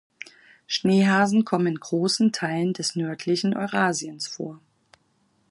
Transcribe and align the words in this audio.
Schneehasen 0.65 1.45
kommen 1.45 1.67
in 1.67 1.75
großen 1.79 2.31
Teilen 2.31 2.73
des 2.73 2.95
nördlichen 2.95 3.55
Eurasiens 3.55 4.27
vor. 4.27 4.59